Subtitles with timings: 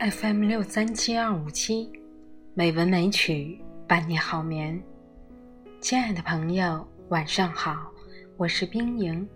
[0.00, 1.90] FM 六三七二五七，
[2.54, 4.80] 美文美曲伴你好眠。
[5.80, 7.90] 亲爱的朋友，晚上好，
[8.36, 9.28] 我是冰莹。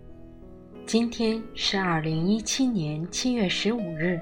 [0.85, 4.17] 今天是二零一七年七月十五日，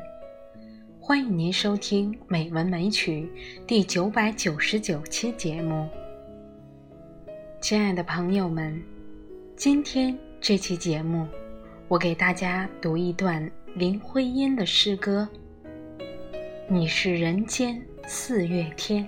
[0.99, 3.29] 欢迎您收听《美文美曲》
[3.67, 5.87] 第九百九十九期节目。
[7.61, 8.81] 亲爱的朋友们，
[9.55, 11.27] 今天这期节目，
[11.87, 15.29] 我给大家读一段林徽因的诗歌。
[16.73, 19.05] 你是人间四月天。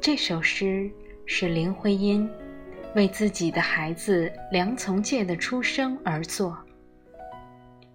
[0.00, 0.88] 这首诗
[1.26, 2.30] 是林徽因
[2.94, 6.56] 为自己的孩子梁从诫的出生而作，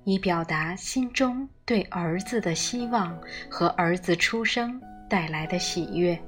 [0.03, 3.17] 以表达心中对儿子的希望
[3.49, 6.19] 和儿子出生带来的喜悦。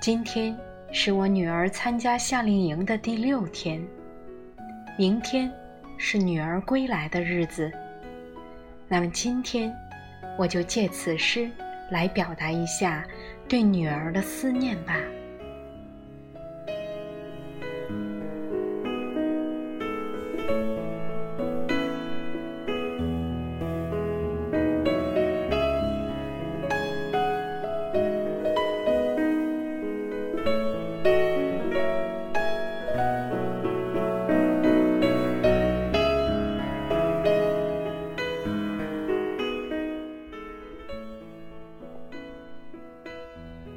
[0.00, 0.58] 今天
[0.90, 3.80] 是我女儿参加夏令营的第六天，
[4.98, 5.48] 明天
[5.96, 7.70] 是女儿归来的日子。
[8.88, 9.72] 那么今天。
[10.36, 11.50] 我就借此诗
[11.90, 13.04] 来表达一下
[13.48, 14.96] 对女儿的思念吧。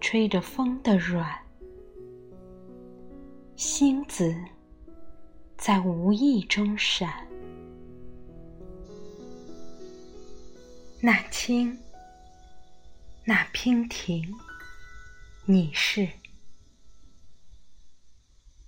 [0.00, 1.38] 吹着风的软，
[3.56, 4.34] 星子
[5.56, 7.26] 在无意中闪。
[11.00, 11.76] 那青，
[13.24, 14.34] 那娉婷，
[15.44, 16.08] 你是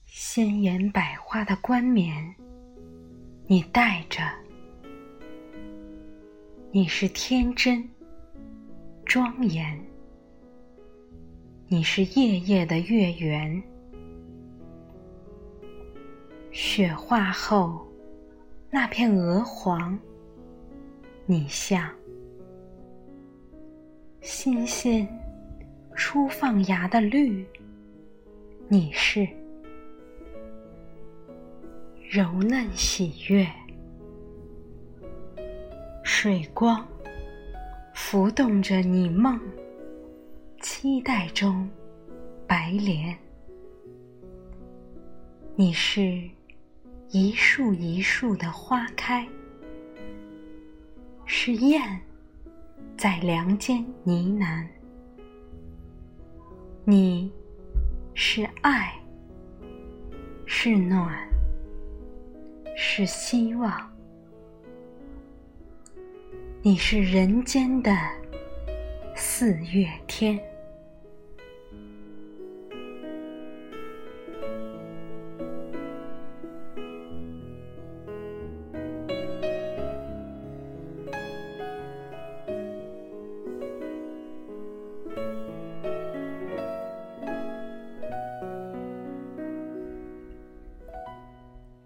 [0.06, 2.34] 鲜艳百花的冠冕，
[3.46, 4.22] 你戴着。
[6.72, 7.88] 你是天真，
[9.04, 9.89] 庄严。
[11.72, 13.62] 你是夜夜的月圆，
[16.50, 17.86] 雪化后
[18.68, 19.96] 那片鹅黄，
[21.26, 21.88] 你像
[24.20, 25.06] 新鲜
[25.94, 27.46] 初放芽的绿，
[28.66, 29.24] 你是
[32.10, 33.46] 柔嫩喜悦，
[36.02, 36.84] 水光
[37.94, 39.40] 浮动着你梦。
[40.60, 41.66] 期待中，
[42.46, 43.16] 白莲，
[45.56, 46.22] 你是
[47.08, 49.26] 一树一树的花开，
[51.24, 51.98] 是燕
[52.94, 54.66] 在梁间呢喃。
[56.84, 57.32] 你
[58.12, 58.92] 是爱，
[60.44, 61.26] 是暖，
[62.76, 63.90] 是希望，
[66.60, 67.96] 你是人间的
[69.22, 70.40] 四月天。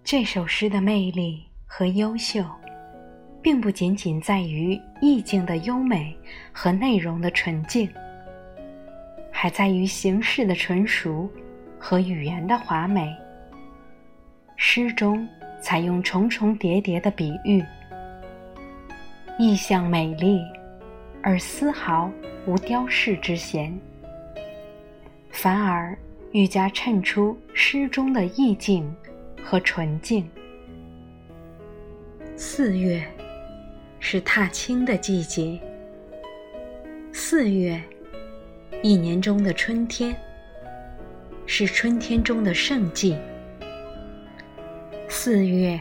[0.04, 2.44] 这首诗的魅力和优秀，
[3.44, 6.16] 并不仅仅在于意境的优美
[6.50, 7.86] 和内容的纯净，
[9.30, 11.30] 还在于形式的纯熟
[11.78, 13.14] 和语言的华美。
[14.56, 15.28] 诗中
[15.60, 17.62] 采用重重叠叠的比喻，
[19.38, 20.40] 意象美丽，
[21.22, 22.10] 而丝毫
[22.46, 23.78] 无雕饰之嫌，
[25.30, 25.94] 反而
[26.32, 28.90] 愈加衬出诗中的意境。
[29.46, 30.26] 和纯净。
[32.34, 33.06] 四月
[34.06, 35.58] 是踏青的季节。
[37.10, 37.82] 四月，
[38.82, 40.14] 一年中的春天，
[41.46, 43.16] 是春天中的盛季。
[45.08, 45.80] 四月，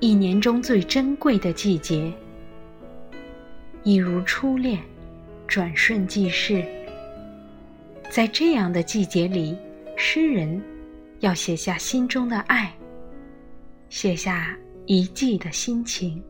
[0.00, 2.12] 一年中最珍贵的季节，
[3.84, 4.80] 一如初恋，
[5.46, 6.64] 转瞬即逝。
[8.10, 9.56] 在这样的季节里，
[9.96, 10.60] 诗人。
[11.20, 12.72] 要写下心中的爱，
[13.90, 14.56] 写下
[14.86, 16.20] 一季的心情。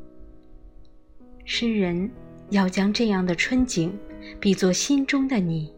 [1.53, 2.09] 诗人
[2.51, 3.93] 要将这样的春景
[4.39, 5.75] 比作心中的你。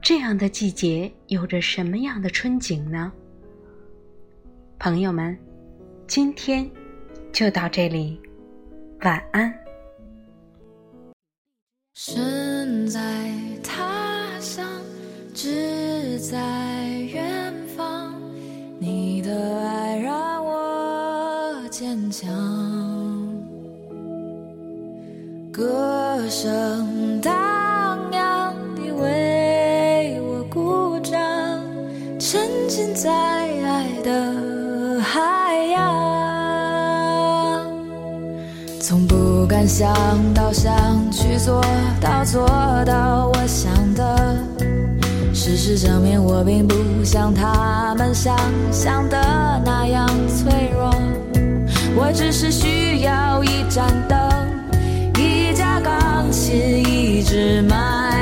[0.00, 3.12] 这样的季节有着什么样的春景呢？
[4.78, 5.38] 朋友们，
[6.06, 6.66] 今天
[7.34, 8.18] 就到这里，
[9.02, 9.54] 晚安。
[11.92, 13.00] 身在
[13.62, 14.66] 他乡，
[15.34, 18.18] 志在远方，
[18.78, 22.26] 你的爱让我坚强，
[25.58, 27.34] 歌声荡
[28.12, 31.18] 漾，你为我鼓掌，
[32.16, 35.80] 沉浸在爱的海洋，
[38.80, 39.92] 从不敢想
[40.32, 40.72] 到想
[41.10, 41.60] 去做
[42.00, 42.46] 到做
[42.86, 44.36] 到我想的，
[45.34, 48.36] 事实证明我并不像他们想
[48.70, 50.94] 象的那样脆弱，
[51.96, 54.17] 我只是需要一盏灯。
[56.28, 58.17] 一架钢琴，一直埋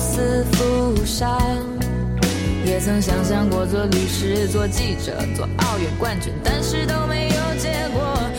[0.00, 1.38] 死扶伤，
[2.64, 8.29] 也曾想象过做律师、做记者、做奥运冠军，但是都没有结果。